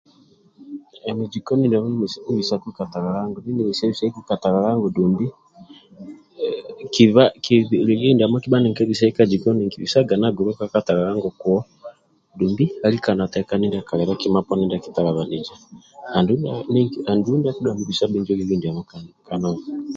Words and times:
Emi 1.09 1.23
jikoni 1.33 1.65
ndiamo 1.67 1.89
nibhisaku 2.27 2.67
katalalango 2.77 3.37
ndie 3.39 3.55
nimesia 3.55 3.91
bisaiku 3.91 4.19
katalalango 4.29 4.87
dumbi 4.95 5.27
kiba 6.93 7.23
kiba 7.43 7.67
lieli 7.87 8.13
ndiamo 8.15 8.37
kibha 8.43 8.57
nikabisai 8.61 9.15
ka 9.17 9.23
jikoni 9.31 9.59
nikibisaga 9.63 10.13
nagulu 10.17 10.51
ka 10.57 10.65
katalalango 10.73 11.29
kuwo 11.39 11.59
dumbi 12.37 12.65
alika 12.85 13.11
natekani 13.17 13.65
ndia 13.67 13.87
kalibe 13.89 14.13
kima 14.21 14.41
poni 14.47 14.63
ndia 14.65 14.77
akitalibaniza 14.81 15.53
andulu 16.17 16.45
ndia 16.69 17.09
akidhuwa 17.09 17.73
nibisa 17.75 18.05
lieli 18.11 18.55
ndiamo 18.57 18.81
kananka 19.27 19.67